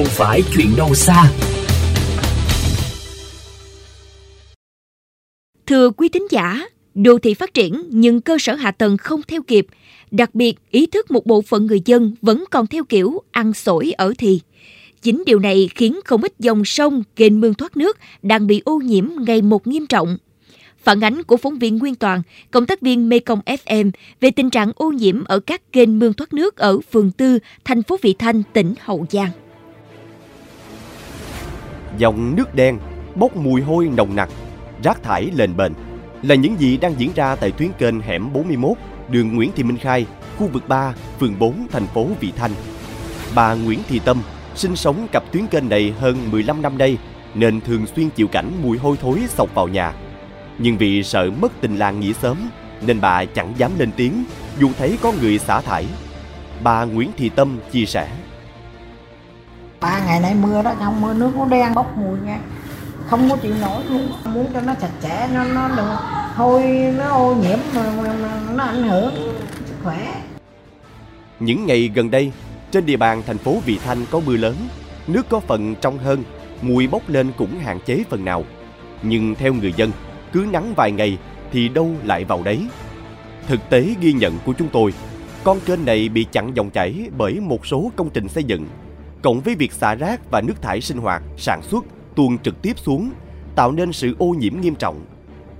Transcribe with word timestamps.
không 0.00 0.08
phải 0.08 0.42
chuyện 0.56 0.76
đâu 0.76 0.94
xa. 0.94 1.32
Thưa 5.66 5.90
quý 5.90 6.08
thính 6.08 6.26
giả, 6.30 6.64
đô 6.94 7.18
thị 7.18 7.34
phát 7.34 7.54
triển 7.54 7.82
nhưng 7.88 8.20
cơ 8.20 8.36
sở 8.40 8.54
hạ 8.54 8.70
tầng 8.70 8.96
không 8.96 9.20
theo 9.28 9.42
kịp, 9.42 9.66
đặc 10.10 10.34
biệt 10.34 10.56
ý 10.70 10.86
thức 10.86 11.10
một 11.10 11.26
bộ 11.26 11.42
phận 11.42 11.66
người 11.66 11.80
dân 11.84 12.14
vẫn 12.22 12.44
còn 12.50 12.66
theo 12.66 12.84
kiểu 12.84 13.22
ăn 13.30 13.52
sổi 13.52 13.92
ở 13.92 14.12
thì. 14.18 14.40
Chính 15.02 15.22
điều 15.26 15.38
này 15.38 15.68
khiến 15.74 16.00
không 16.04 16.22
ít 16.22 16.32
dòng 16.38 16.64
sông, 16.64 17.02
kênh 17.16 17.40
mương 17.40 17.54
thoát 17.54 17.76
nước 17.76 17.98
đang 18.22 18.46
bị 18.46 18.62
ô 18.64 18.78
nhiễm 18.78 19.08
ngày 19.18 19.42
một 19.42 19.66
nghiêm 19.66 19.86
trọng. 19.86 20.18
Phản 20.82 21.04
ánh 21.04 21.22
của 21.22 21.36
phóng 21.36 21.58
viên 21.58 21.78
Nguyên 21.78 21.94
Toàn, 21.94 22.22
công 22.50 22.66
tác 22.66 22.80
viên 22.80 23.08
Mekong 23.08 23.40
FM 23.46 23.90
về 24.20 24.30
tình 24.30 24.50
trạng 24.50 24.72
ô 24.76 24.90
nhiễm 24.90 25.24
ở 25.24 25.40
các 25.40 25.72
kênh 25.72 25.98
mương 25.98 26.12
thoát 26.12 26.32
nước 26.32 26.56
ở 26.56 26.78
phường 26.92 27.10
Tư, 27.10 27.38
thành 27.64 27.82
phố 27.82 27.96
Vị 28.02 28.14
Thanh, 28.18 28.42
tỉnh 28.52 28.74
Hậu 28.80 29.06
Giang. 29.10 29.30
Dòng 32.00 32.36
nước 32.36 32.54
đen, 32.54 32.78
bốc 33.14 33.36
mùi 33.36 33.62
hôi 33.62 33.90
nồng 33.96 34.16
nặc, 34.16 34.28
rác 34.82 35.02
thải 35.02 35.30
lên 35.34 35.56
bền 35.56 35.72
là 36.22 36.34
những 36.34 36.60
gì 36.60 36.76
đang 36.76 36.94
diễn 36.98 37.10
ra 37.14 37.36
tại 37.36 37.50
tuyến 37.50 37.70
kênh 37.78 38.00
hẻm 38.00 38.32
41, 38.32 38.76
đường 39.08 39.34
Nguyễn 39.34 39.52
Thị 39.56 39.62
Minh 39.62 39.78
Khai, 39.78 40.06
khu 40.38 40.46
vực 40.46 40.68
3, 40.68 40.94
phường 41.18 41.38
4, 41.38 41.66
thành 41.72 41.86
phố 41.86 42.06
Vị 42.20 42.32
Thanh. 42.36 42.50
Bà 43.34 43.54
Nguyễn 43.54 43.78
Thị 43.88 44.00
Tâm 44.04 44.22
sinh 44.54 44.76
sống 44.76 45.06
cặp 45.12 45.22
tuyến 45.32 45.46
kênh 45.46 45.68
này 45.68 45.94
hơn 45.98 46.30
15 46.30 46.62
năm 46.62 46.78
nay 46.78 46.98
nên 47.34 47.60
thường 47.60 47.86
xuyên 47.96 48.10
chịu 48.10 48.28
cảnh 48.28 48.52
mùi 48.62 48.78
hôi 48.78 48.96
thối 48.96 49.20
sộc 49.28 49.54
vào 49.54 49.68
nhà. 49.68 49.92
Nhưng 50.58 50.78
vì 50.78 51.02
sợ 51.02 51.30
mất 51.40 51.52
tình 51.60 51.76
làng 51.76 52.00
nghỉ 52.00 52.12
sớm 52.12 52.36
nên 52.86 53.00
bà 53.00 53.24
chẳng 53.24 53.52
dám 53.56 53.70
lên 53.78 53.90
tiếng 53.96 54.24
dù 54.60 54.70
thấy 54.78 54.98
có 55.02 55.12
người 55.20 55.38
xả 55.38 55.60
thải. 55.60 55.86
Bà 56.62 56.84
Nguyễn 56.84 57.10
Thị 57.16 57.28
Tâm 57.28 57.58
chia 57.72 57.84
sẻ. 57.84 58.08
Ba 59.80 60.00
ngày 60.06 60.20
nay 60.20 60.34
mưa 60.34 60.62
đó, 60.62 60.74
không 60.78 61.00
mưa 61.00 61.14
nước 61.14 61.30
nó 61.36 61.44
đen 61.44 61.74
bốc 61.74 61.96
mùi 61.98 62.18
nha 62.20 62.38
không 63.06 63.30
có 63.30 63.36
chịu 63.36 63.54
nổi 63.60 63.84
luôn. 63.90 64.08
Muốn 64.24 64.46
cho 64.54 64.60
nó 64.60 64.74
sạch 64.80 64.90
sẽ 65.00 65.28
nó 65.34 65.44
nó 65.44 65.68
đừng 65.76 65.88
hôi 66.34 66.62
nó 66.98 67.08
ô 67.10 67.34
nhiễm 67.34 67.58
mà, 67.74 67.92
mà, 67.96 68.12
mà 68.22 68.40
nó 68.54 68.64
ảnh 68.64 68.82
hưởng 68.82 69.14
sức 69.66 69.74
khỏe. 69.82 70.22
Những 71.40 71.66
ngày 71.66 71.90
gần 71.94 72.10
đây 72.10 72.32
trên 72.70 72.86
địa 72.86 72.96
bàn 72.96 73.22
thành 73.26 73.38
phố 73.38 73.56
Vị 73.64 73.78
Thanh 73.84 73.98
có 74.10 74.20
mưa 74.26 74.36
lớn 74.36 74.54
nước 75.06 75.28
có 75.28 75.40
phần 75.40 75.74
trong 75.80 75.98
hơn 75.98 76.24
mùi 76.62 76.86
bốc 76.86 77.02
lên 77.08 77.32
cũng 77.36 77.58
hạn 77.58 77.78
chế 77.86 78.04
phần 78.10 78.24
nào. 78.24 78.44
Nhưng 79.02 79.34
theo 79.34 79.54
người 79.54 79.72
dân 79.76 79.90
cứ 80.32 80.46
nắng 80.52 80.74
vài 80.76 80.92
ngày 80.92 81.18
thì 81.52 81.68
đâu 81.68 81.90
lại 82.04 82.24
vào 82.24 82.42
đấy. 82.42 82.66
Thực 83.46 83.70
tế 83.70 83.94
ghi 84.00 84.12
nhận 84.12 84.38
của 84.44 84.52
chúng 84.58 84.68
tôi 84.68 84.94
con 85.44 85.60
kênh 85.60 85.84
này 85.84 86.08
bị 86.08 86.26
chặn 86.32 86.56
dòng 86.56 86.70
chảy 86.70 87.08
bởi 87.18 87.40
một 87.40 87.66
số 87.66 87.90
công 87.96 88.10
trình 88.10 88.28
xây 88.28 88.44
dựng 88.44 88.66
cộng 89.22 89.40
với 89.40 89.54
việc 89.54 89.72
xả 89.72 89.94
rác 89.94 90.30
và 90.30 90.40
nước 90.40 90.62
thải 90.62 90.80
sinh 90.80 90.98
hoạt 90.98 91.22
sản 91.36 91.62
xuất 91.62 91.84
tuôn 92.14 92.38
trực 92.38 92.62
tiếp 92.62 92.78
xuống, 92.78 93.10
tạo 93.54 93.72
nên 93.72 93.92
sự 93.92 94.14
ô 94.18 94.26
nhiễm 94.26 94.60
nghiêm 94.60 94.74
trọng. 94.74 95.04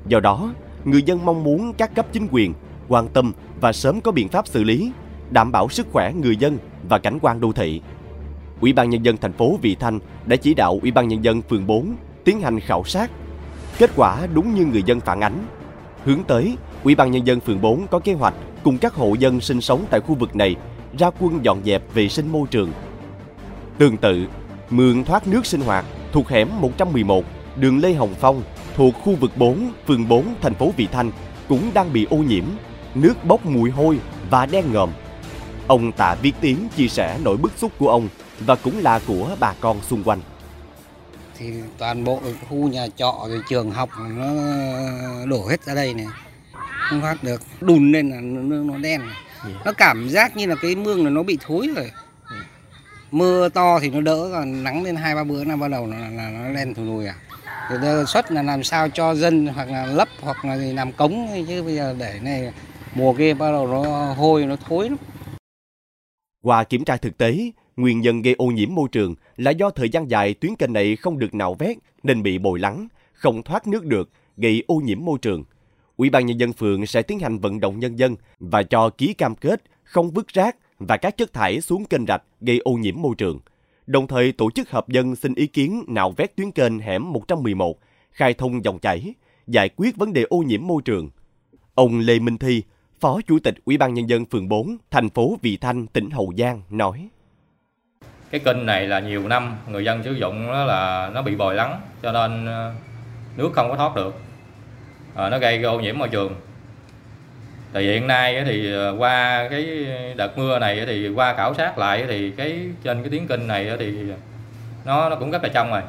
Do 0.06 0.20
đó, 0.20 0.52
người 0.84 1.02
dân 1.02 1.24
mong 1.24 1.44
muốn 1.44 1.72
các 1.72 1.94
cấp 1.94 2.06
chính 2.12 2.26
quyền 2.30 2.52
quan 2.88 3.08
tâm 3.08 3.32
và 3.60 3.72
sớm 3.72 4.00
có 4.00 4.12
biện 4.12 4.28
pháp 4.28 4.46
xử 4.46 4.64
lý, 4.64 4.92
đảm 5.30 5.52
bảo 5.52 5.68
sức 5.68 5.86
khỏe 5.92 6.12
người 6.12 6.36
dân 6.36 6.58
và 6.88 6.98
cảnh 6.98 7.18
quan 7.22 7.40
đô 7.40 7.52
thị. 7.52 7.80
Ủy 8.60 8.72
ban 8.72 8.90
nhân 8.90 9.04
dân 9.04 9.16
thành 9.16 9.32
phố 9.32 9.58
Vị 9.62 9.74
Thanh 9.80 9.98
đã 10.26 10.36
chỉ 10.36 10.54
đạo 10.54 10.78
Ủy 10.82 10.90
ban 10.90 11.08
nhân 11.08 11.24
dân 11.24 11.42
phường 11.42 11.66
4 11.66 11.94
tiến 12.24 12.40
hành 12.40 12.60
khảo 12.60 12.84
sát. 12.84 13.10
Kết 13.78 13.90
quả 13.96 14.26
đúng 14.34 14.54
như 14.54 14.64
người 14.64 14.82
dân 14.82 15.00
phản 15.00 15.20
ánh. 15.20 15.44
Hướng 16.04 16.24
tới, 16.24 16.56
Ủy 16.84 16.94
ban 16.94 17.10
nhân 17.10 17.26
dân 17.26 17.40
phường 17.40 17.60
4 17.60 17.86
có 17.86 17.98
kế 17.98 18.12
hoạch 18.12 18.34
cùng 18.62 18.78
các 18.78 18.94
hộ 18.94 19.14
dân 19.14 19.40
sinh 19.40 19.60
sống 19.60 19.84
tại 19.90 20.00
khu 20.00 20.14
vực 20.14 20.36
này 20.36 20.56
ra 20.98 21.10
quân 21.20 21.44
dọn 21.44 21.60
dẹp 21.64 21.94
vệ 21.94 22.08
sinh 22.08 22.32
môi 22.32 22.46
trường. 22.50 22.72
Tương 23.80 23.96
tự, 23.96 24.26
mương 24.70 25.04
thoát 25.04 25.28
nước 25.28 25.46
sinh 25.46 25.60
hoạt 25.60 25.84
thuộc 26.12 26.28
hẻm 26.28 26.48
111, 26.60 27.24
đường 27.56 27.78
Lê 27.78 27.92
Hồng 27.92 28.14
Phong, 28.20 28.42
thuộc 28.76 28.94
khu 28.94 29.14
vực 29.14 29.36
4, 29.36 29.72
phường 29.86 30.08
4, 30.08 30.34
thành 30.42 30.54
phố 30.54 30.72
Vị 30.76 30.88
Thanh 30.92 31.10
cũng 31.48 31.70
đang 31.74 31.92
bị 31.92 32.06
ô 32.10 32.16
nhiễm, 32.16 32.44
nước 32.94 33.24
bốc 33.24 33.46
mùi 33.46 33.70
hôi 33.70 33.98
và 34.30 34.46
đen 34.46 34.64
ngòm. 34.72 34.90
Ông 35.66 35.92
Tạ 35.92 36.14
Viết 36.22 36.32
Tiến 36.40 36.68
chia 36.76 36.88
sẻ 36.88 37.18
nỗi 37.24 37.36
bức 37.36 37.52
xúc 37.56 37.72
của 37.78 37.88
ông 37.88 38.08
và 38.46 38.54
cũng 38.54 38.78
là 38.78 39.00
của 39.06 39.36
bà 39.40 39.54
con 39.60 39.80
xung 39.82 40.02
quanh. 40.04 40.20
Thì 41.38 41.52
toàn 41.78 42.04
bộ 42.04 42.20
khu 42.48 42.68
nhà 42.68 42.86
trọ 42.96 43.26
rồi 43.28 43.42
trường 43.48 43.70
học 43.70 43.90
nó 44.16 44.26
đổ 45.26 45.48
hết 45.48 45.64
ra 45.64 45.74
đây 45.74 45.94
này. 45.94 46.06
Không 46.88 47.00
thoát 47.00 47.24
được, 47.24 47.42
đùn 47.60 47.92
lên 47.92 48.10
là 48.10 48.20
nước 48.20 48.64
nó 48.66 48.78
đen. 48.78 49.00
Nó 49.64 49.72
cảm 49.72 50.08
giác 50.08 50.36
như 50.36 50.46
là 50.46 50.54
cái 50.54 50.74
mương 50.74 51.04
này 51.04 51.12
nó 51.12 51.22
bị 51.22 51.38
thối 51.46 51.68
rồi 51.76 51.90
mưa 53.10 53.48
to 53.48 53.78
thì 53.80 53.90
nó 53.90 54.00
đỡ 54.00 54.28
còn 54.32 54.64
nắng 54.64 54.82
lên 54.82 54.96
hai 54.96 55.14
ba 55.14 55.24
bữa 55.24 55.44
là 55.44 55.56
bắt 55.56 55.68
đầu 55.68 55.86
là, 55.86 56.10
là 56.10 56.30
nó 56.30 56.48
lên 56.48 56.74
thù 56.74 56.84
lùi 56.84 57.06
à. 57.06 57.14
Thì 57.70 57.76
đề 57.82 58.04
xuất 58.06 58.30
là 58.30 58.42
làm 58.42 58.62
sao 58.62 58.88
cho 58.88 59.14
dân 59.14 59.46
hoặc 59.46 59.68
là 59.68 59.86
lấp 59.86 60.08
hoặc 60.20 60.44
là 60.44 60.58
gì 60.58 60.72
làm 60.72 60.92
cống 60.92 61.28
chứ 61.48 61.62
bây 61.62 61.74
giờ 61.74 61.96
để 61.98 62.20
này 62.22 62.52
mùa 62.94 63.12
kia 63.12 63.34
bắt 63.34 63.50
đầu 63.52 63.66
nó 63.66 64.12
hôi 64.12 64.44
nó 64.44 64.56
thối 64.68 64.88
lắm. 64.88 64.98
Qua 66.42 66.64
kiểm 66.64 66.84
tra 66.84 66.96
thực 66.96 67.18
tế 67.18 67.50
nguyên 67.76 68.00
nhân 68.00 68.22
gây 68.22 68.34
ô 68.38 68.46
nhiễm 68.46 68.74
môi 68.74 68.88
trường 68.92 69.14
là 69.36 69.50
do 69.50 69.70
thời 69.70 69.88
gian 69.88 70.10
dài 70.10 70.34
tuyến 70.34 70.56
kênh 70.56 70.72
này 70.72 70.96
không 70.96 71.18
được 71.18 71.34
nạo 71.34 71.54
vét 71.54 71.76
nên 72.02 72.22
bị 72.22 72.38
bồi 72.38 72.58
lắng 72.58 72.88
không 73.12 73.42
thoát 73.42 73.66
nước 73.66 73.84
được 73.84 74.10
gây 74.36 74.64
ô 74.66 74.74
nhiễm 74.74 75.04
môi 75.04 75.18
trường. 75.22 75.44
Ủy 75.96 76.10
ban 76.10 76.26
nhân 76.26 76.40
dân 76.40 76.52
phường 76.52 76.86
sẽ 76.86 77.02
tiến 77.02 77.18
hành 77.18 77.38
vận 77.38 77.60
động 77.60 77.78
nhân 77.78 77.98
dân 77.98 78.16
và 78.38 78.62
cho 78.62 78.90
ký 78.90 79.14
cam 79.14 79.34
kết 79.34 79.62
không 79.84 80.10
vứt 80.10 80.28
rác 80.28 80.56
và 80.80 80.96
các 80.96 81.16
chất 81.16 81.32
thải 81.32 81.60
xuống 81.60 81.84
kênh 81.84 82.06
rạch 82.06 82.22
gây 82.40 82.58
ô 82.58 82.72
nhiễm 82.72 82.94
môi 83.02 83.14
trường. 83.18 83.40
Đồng 83.86 84.06
thời 84.06 84.32
tổ 84.32 84.50
chức 84.50 84.70
hợp 84.70 84.88
dân 84.88 85.16
xin 85.16 85.34
ý 85.34 85.46
kiến 85.46 85.84
nạo 85.88 86.10
vét 86.16 86.36
tuyến 86.36 86.50
kênh 86.50 86.78
hẻm 86.78 87.12
111, 87.12 87.78
khai 88.10 88.34
thông 88.34 88.64
dòng 88.64 88.78
chảy, 88.78 89.14
giải 89.46 89.68
quyết 89.76 89.96
vấn 89.96 90.12
đề 90.12 90.22
ô 90.22 90.38
nhiễm 90.38 90.66
môi 90.66 90.82
trường. 90.84 91.10
Ông 91.74 91.98
Lê 91.98 92.18
Minh 92.18 92.38
Thi, 92.38 92.62
Phó 93.00 93.20
Chủ 93.26 93.38
tịch 93.38 93.54
Ủy 93.64 93.76
ban 93.76 93.94
Nhân 93.94 94.08
dân 94.08 94.24
phường 94.24 94.48
4, 94.48 94.76
thành 94.90 95.08
phố 95.08 95.36
Vị 95.42 95.56
Thanh, 95.56 95.86
tỉnh 95.86 96.10
Hậu 96.10 96.32
Giang 96.38 96.62
nói. 96.70 97.08
Cái 98.30 98.40
kênh 98.44 98.66
này 98.66 98.86
là 98.86 99.00
nhiều 99.00 99.28
năm 99.28 99.56
người 99.68 99.84
dân 99.84 100.02
sử 100.04 100.12
dụng 100.12 100.46
nó 100.46 100.64
là 100.64 101.10
nó 101.14 101.22
bị 101.22 101.36
bồi 101.36 101.54
lắng 101.54 101.80
cho 102.02 102.12
nên 102.12 102.46
ờ, 102.46 102.74
nước 103.36 103.50
không 103.52 103.70
có 103.70 103.76
thoát 103.76 103.96
được. 103.96 104.14
À, 105.14 105.28
nó 105.28 105.38
gây 105.38 105.62
ô 105.62 105.80
nhiễm 105.80 105.98
môi 105.98 106.08
trường 106.08 106.34
thì 107.72 107.92
hiện 107.92 108.06
nay 108.06 108.42
thì 108.46 108.72
ờ, 108.72 108.94
qua 108.98 109.48
cái 109.50 109.86
đợt 110.16 110.38
mưa 110.38 110.58
này 110.58 110.86
thì 110.86 111.08
qua 111.08 111.34
khảo 111.34 111.54
sát 111.54 111.78
lại 111.78 112.04
thì 112.08 112.30
cái 112.30 112.60
trên 112.82 113.02
cái 113.02 113.10
tuyến 113.10 113.26
kênh 113.26 113.46
này 113.46 113.70
thì 113.78 113.94
nó 114.84 115.08
nó 115.08 115.16
cũng 115.16 115.30
rất 115.30 115.42
là 115.42 115.48
trong 115.48 115.70
rồi. 115.70 115.82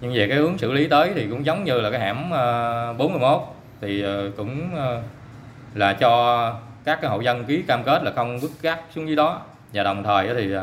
Nhưng 0.00 0.14
về 0.14 0.28
cái 0.28 0.38
hướng 0.38 0.58
xử 0.58 0.72
lý 0.72 0.88
tới 0.88 1.12
thì 1.14 1.26
cũng 1.30 1.46
giống 1.46 1.64
như 1.64 1.80
là 1.80 1.90
cái 1.90 2.00
hẻm 2.00 2.30
ờ, 2.30 2.92
41 2.98 3.42
thì 3.80 4.02
ờ, 4.02 4.30
cũng 4.36 4.70
là 5.74 5.92
cho 5.92 6.54
các 6.84 6.98
cái 7.02 7.10
hộ 7.10 7.20
dân 7.20 7.44
ký 7.44 7.62
cam 7.66 7.82
kết 7.82 8.02
là 8.04 8.10
không 8.10 8.38
vứt 8.38 8.50
rác 8.62 8.80
xuống 8.94 9.06
dưới 9.06 9.16
đó. 9.16 9.40
Và 9.72 9.82
đồng 9.82 10.04
thời 10.04 10.28
thì 10.34 10.54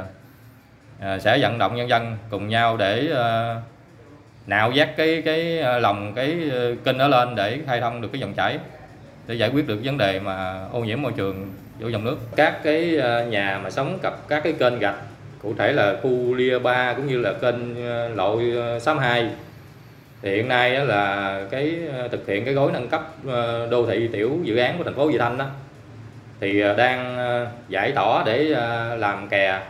sẽ 1.19 1.37
vận 1.41 1.57
động 1.57 1.75
nhân 1.75 1.89
dân 1.89 2.17
cùng 2.29 2.47
nhau 2.47 2.77
để 2.77 3.07
nạo 4.47 4.71
vét 4.75 4.89
cái 4.97 5.21
cái 5.25 5.63
lòng 5.81 6.13
cái 6.15 6.51
kênh 6.85 6.97
đó 6.97 7.07
lên 7.07 7.35
để 7.35 7.59
khai 7.67 7.81
thông 7.81 8.01
được 8.01 8.09
cái 8.11 8.21
dòng 8.21 8.33
chảy 8.33 8.57
để 9.29 9.35
giải 9.35 9.49
quyết 9.53 9.67
được 9.67 9.79
vấn 9.83 9.97
đề 9.97 10.19
mà 10.19 10.65
ô 10.71 10.79
nhiễm 10.79 11.01
môi 11.01 11.11
trường 11.11 11.53
vô 11.79 11.87
dòng 11.87 12.03
nước. 12.03 12.17
Các 12.35 12.63
cái 12.63 12.95
ờ, 12.95 13.25
nhà 13.25 13.59
mà 13.63 13.69
sống 13.69 13.99
cặp 14.01 14.27
các 14.27 14.43
cái 14.43 14.53
kênh 14.53 14.79
gạch 14.79 14.95
cụ 15.41 15.53
thể 15.57 15.71
là 15.73 15.95
khu 16.01 16.33
lia 16.33 16.59
3 16.59 16.93
cũng 16.93 17.07
như 17.07 17.19
là 17.19 17.33
kênh 17.33 17.85
ờ, 17.85 18.09
lộ 18.09 18.41
62 18.79 19.21
ờ, 19.21 19.27
thì 20.21 20.35
hiện 20.35 20.47
nay 20.47 20.85
là 20.85 21.41
cái 21.51 21.77
thực 22.11 22.27
hiện 22.27 22.45
cái 22.45 22.53
gói 22.53 22.71
nâng 22.71 22.87
cấp 22.87 23.07
đô 23.71 23.85
thị 23.85 24.09
tiểu 24.11 24.39
dự 24.43 24.57
án 24.57 24.77
của 24.77 24.83
thành 24.83 24.95
phố 24.95 25.07
Vị 25.07 25.17
Thanh 25.17 25.37
đó 25.37 25.45
thì 26.39 26.61
đang 26.77 27.17
giải 27.69 27.91
tỏa 27.91 28.23
để 28.25 28.43
làm 28.97 29.27
kè 29.27 29.61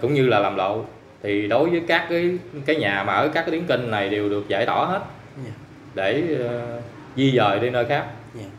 cũng 0.00 0.14
như 0.14 0.26
là 0.26 0.38
làm 0.38 0.56
lộ. 0.56 0.84
Thì 1.22 1.48
đối 1.48 1.70
với 1.70 1.82
các 1.88 2.06
cái 2.10 2.38
cái 2.66 2.76
nhà 2.76 3.04
mà 3.06 3.12
ở 3.12 3.28
các 3.28 3.42
cái 3.42 3.50
tuyến 3.50 3.66
kênh 3.66 3.90
này 3.90 4.08
đều 4.08 4.28
được 4.28 4.48
giải 4.48 4.66
tỏa 4.66 4.86
hết 4.86 5.00
dạ. 5.44 5.52
để 5.94 6.22
di 7.16 7.32
dời 7.36 7.58
đi 7.58 7.70
nơi 7.70 7.84
khác 7.84 8.04
yeah. 8.38 8.46
Dạ. 8.46 8.52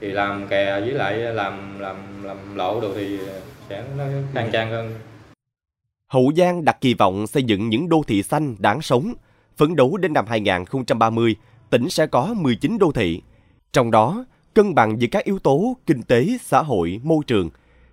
thì 0.00 0.08
làm 0.08 0.48
kè 0.48 0.80
với 0.80 0.90
lại 0.90 1.16
làm 1.16 1.78
làm 1.78 1.96
làm 2.22 2.56
lộ 2.56 2.80
đồ 2.80 2.94
thì 2.94 3.18
sẽ 3.68 3.84
nó 3.96 4.04
khang 4.34 4.50
trang 4.52 4.70
hơn 4.70 4.94
Hậu 6.06 6.32
Giang 6.36 6.64
đặt 6.64 6.80
kỳ 6.80 6.94
vọng 6.94 7.26
xây 7.26 7.42
dựng 7.42 7.68
những 7.68 7.88
đô 7.88 8.02
thị 8.06 8.22
xanh 8.22 8.56
đáng 8.58 8.82
sống. 8.82 9.14
Phấn 9.56 9.76
đấu 9.76 9.96
đến 9.96 10.12
năm 10.12 10.26
2030, 10.28 11.36
tỉnh 11.70 11.90
sẽ 11.90 12.06
có 12.06 12.34
19 12.36 12.78
đô 12.78 12.92
thị. 12.92 13.22
Trong 13.72 13.90
đó, 13.90 14.24
cân 14.54 14.74
bằng 14.74 15.00
giữa 15.00 15.08
các 15.10 15.24
yếu 15.24 15.38
tố 15.38 15.76
kinh 15.86 16.02
tế, 16.02 16.26
xã 16.42 16.62
hội, 16.62 17.00
môi 17.02 17.24
trường, 17.26 17.50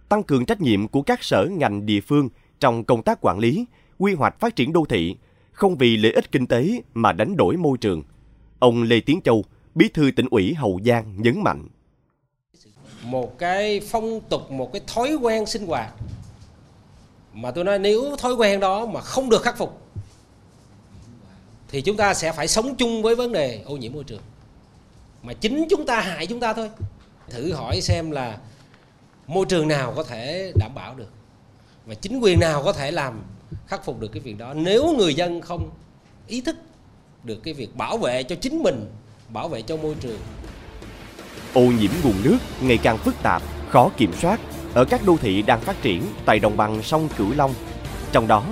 tăng 0.09 0.23
cường 0.23 0.45
trách 0.45 0.61
nhiệm 0.61 0.87
của 0.87 1.01
các 1.01 1.23
sở 1.23 1.47
ngành 1.51 1.85
địa 1.85 2.01
phương 2.01 2.29
trong 2.59 2.83
công 2.83 3.03
tác 3.03 3.17
quản 3.21 3.39
lý, 3.39 3.65
quy 3.99 4.13
hoạch 4.13 4.39
phát 4.39 4.55
triển 4.55 4.73
đô 4.73 4.85
thị, 4.89 5.15
không 5.51 5.77
vì 5.77 5.97
lợi 5.97 6.11
ích 6.11 6.31
kinh 6.31 6.47
tế 6.47 6.81
mà 6.93 7.11
đánh 7.11 7.37
đổi 7.37 7.57
môi 7.57 7.77
trường. 7.77 8.03
Ông 8.59 8.83
Lê 8.83 8.99
Tiến 8.99 9.21
Châu, 9.21 9.43
Bí 9.75 9.89
thư 9.89 10.11
tỉnh 10.15 10.25
ủy 10.31 10.53
Hậu 10.53 10.79
Giang 10.85 11.21
nhấn 11.21 11.43
mạnh. 11.43 11.67
Một 13.03 13.39
cái 13.39 13.79
phong 13.79 14.21
tục, 14.21 14.51
một 14.51 14.73
cái 14.73 14.81
thói 14.87 15.15
quen 15.15 15.45
sinh 15.45 15.67
hoạt. 15.67 15.93
Mà 17.33 17.51
tôi 17.51 17.63
nói 17.63 17.79
nếu 17.79 18.15
thói 18.15 18.33
quen 18.33 18.59
đó 18.59 18.85
mà 18.85 19.01
không 19.01 19.29
được 19.29 19.41
khắc 19.43 19.57
phục 19.57 19.81
thì 21.67 21.81
chúng 21.81 21.97
ta 21.97 22.13
sẽ 22.13 22.31
phải 22.31 22.47
sống 22.47 22.75
chung 22.75 23.01
với 23.01 23.15
vấn 23.15 23.31
đề 23.31 23.61
ô 23.65 23.77
nhiễm 23.77 23.93
môi 23.93 24.03
trường. 24.03 24.21
Mà 25.23 25.33
chính 25.33 25.67
chúng 25.69 25.85
ta 25.85 26.01
hại 26.01 26.27
chúng 26.27 26.39
ta 26.39 26.53
thôi. 26.53 26.69
Thử 27.29 27.53
hỏi 27.53 27.81
xem 27.81 28.11
là 28.11 28.37
môi 29.27 29.45
trường 29.45 29.67
nào 29.67 29.93
có 29.95 30.03
thể 30.03 30.51
đảm 30.55 30.71
bảo 30.75 30.95
được 30.95 31.09
và 31.85 31.95
chính 31.95 32.19
quyền 32.19 32.39
nào 32.39 32.63
có 32.63 32.73
thể 32.73 32.91
làm 32.91 33.21
khắc 33.67 33.85
phục 33.85 33.99
được 33.99 34.07
cái 34.07 34.19
việc 34.19 34.37
đó. 34.37 34.53
Nếu 34.53 34.95
người 34.97 35.13
dân 35.13 35.41
không 35.41 35.69
ý 36.27 36.41
thức 36.41 36.55
được 37.23 37.43
cái 37.43 37.53
việc 37.53 37.75
bảo 37.75 37.97
vệ 37.97 38.23
cho 38.23 38.35
chính 38.35 38.63
mình 38.63 38.85
bảo 39.33 39.49
vệ 39.49 39.61
cho 39.61 39.77
môi 39.77 39.95
trường 39.99 40.19
ô 41.53 41.61
nhiễm 41.61 41.91
nguồn 42.03 42.13
nước 42.23 42.37
ngày 42.61 42.77
càng 42.77 42.97
phức 42.97 43.23
tạp 43.23 43.41
khó 43.69 43.89
kiểm 43.97 44.13
soát 44.21 44.39
ở 44.73 44.85
các 44.85 45.01
đô 45.05 45.17
thị 45.21 45.41
đang 45.41 45.61
phát 45.61 45.81
triển 45.81 46.03
tại 46.25 46.39
đồng 46.39 46.57
bằng 46.57 46.83
sông 46.83 47.09
Cửu 47.17 47.33
Long. 47.35 47.53
Trong 48.11 48.27
đó, 48.27 48.43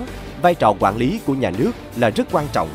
vai 0.42 0.54
trò 0.54 0.74
quản 0.80 0.96
lý 0.96 1.20
của 1.26 1.34
nhà 1.34 1.50
nước 1.58 1.72
là 1.96 2.10
rất 2.10 2.28
quan 2.32 2.46
trọng, 2.52 2.68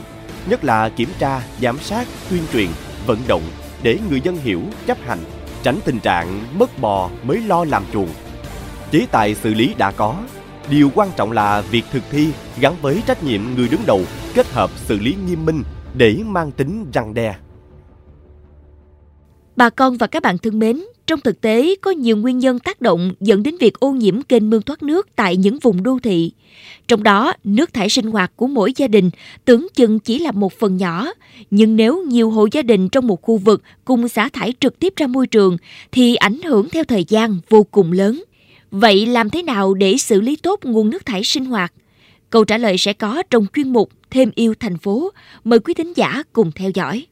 nhất 0.50 0.64
là 0.64 0.90
kiểm 0.90 1.10
tra, 1.20 1.42
giám 1.62 1.80
sát, 1.80 2.08
tuyên 2.30 2.42
truyền, 2.54 2.68
vận 3.06 3.20
động 3.28 3.42
để 3.84 4.00
người 4.10 4.22
dân 4.22 4.38
hiểu, 4.38 4.62
chấp 4.86 4.98
hành, 5.02 5.20
tránh 5.64 5.80
tình 5.86 6.00
trạng 6.00 6.60
mất 6.60 6.80
bò 6.80 7.10
mới 7.24 7.42
lo 7.42 7.66
làm 7.66 7.84
chuồng. 7.94 8.10
Chế 8.92 9.08
tài 9.12 9.36
xử 9.36 9.54
lý 9.54 9.74
đã 9.78 9.92
có, 9.92 10.16
điều 10.70 10.92
quan 10.96 11.10
trọng 11.16 11.32
là 11.32 11.62
việc 11.62 11.84
thực 11.92 12.04
thi 12.12 12.30
gắn 12.60 12.76
với 12.82 13.02
trách 13.08 13.24
nhiệm 13.24 13.42
người 13.56 13.68
đứng 13.68 13.82
đầu 13.86 14.02
kết 14.34 14.48
hợp 14.52 14.70
xử 14.76 15.00
lý 15.00 15.16
nghiêm 15.28 15.46
minh 15.46 15.64
để 15.94 16.16
mang 16.26 16.52
tính 16.52 16.92
răng 16.94 17.14
đe. 17.14 17.36
Bà 19.58 19.70
con 19.70 19.98
và 19.98 20.08
các 20.08 20.24
bạn 20.24 20.38
thân 20.38 20.60
mến, 20.60 20.82
trong 21.08 21.22
thực 21.22 21.42
tế 21.42 21.76
có 21.82 21.92
nhiều 21.92 22.18
nguyên 22.18 22.40
nhân 22.40 22.60
tác 22.60 22.82
động 22.82 23.14
dẫn 23.20 23.44
đến 23.44 23.56
việc 23.60 23.80
ô 23.80 23.92
nhiễm 23.92 24.22
kênh 24.22 24.50
mương 24.50 24.62
thoát 24.62 24.84
nước 24.84 25.08
tại 25.16 25.38
những 25.38 25.60
vùng 25.60 25.84
đô 25.84 26.00
thị. 26.04 26.32
Trong 26.88 27.04
đó, 27.04 27.34
nước 27.44 27.74
thải 27.74 27.90
sinh 27.90 28.12
hoạt 28.12 28.32
của 28.36 28.48
mỗi 28.48 28.74
gia 28.76 28.88
đình 28.88 29.10
tưởng 29.46 29.68
chừng 29.76 30.00
chỉ 30.00 30.20
là 30.20 30.32
một 30.32 30.54
phần 30.54 30.78
nhỏ, 30.78 31.08
nhưng 31.52 31.76
nếu 31.76 32.04
nhiều 32.04 32.30
hộ 32.30 32.48
gia 32.52 32.62
đình 32.62 32.90
trong 32.90 33.08
một 33.08 33.22
khu 33.22 33.38
vực 33.38 33.62
cùng 33.86 34.08
xả 34.08 34.30
thải 34.30 34.54
trực 34.60 34.80
tiếp 34.80 34.94
ra 34.96 35.08
môi 35.08 35.28
trường 35.28 35.58
thì 35.92 36.16
ảnh 36.16 36.42
hưởng 36.42 36.70
theo 36.70 36.84
thời 36.84 37.06
gian 37.08 37.40
vô 37.50 37.64
cùng 37.64 37.92
lớn. 37.92 38.24
Vậy 38.72 39.06
làm 39.06 39.30
thế 39.30 39.44
nào 39.44 39.74
để 39.74 39.98
xử 39.98 40.22
lý 40.22 40.36
tốt 40.36 40.60
nguồn 40.64 40.90
nước 40.90 41.06
thải 41.06 41.24
sinh 41.24 41.46
hoạt? 41.46 41.74
Câu 42.30 42.44
trả 42.44 42.58
lời 42.58 42.78
sẽ 42.78 42.94
có 42.94 43.24
trong 43.30 43.46
chuyên 43.54 43.74
mục 43.74 43.90
Thêm 44.12 44.32
yêu 44.36 44.54
thành 44.60 44.78
phố. 44.78 45.12
Mời 45.44 45.60
quý 45.60 45.74
thính 45.74 45.94
giả 45.94 46.24
cùng 46.34 46.52
theo 46.52 46.70
dõi. 46.74 47.06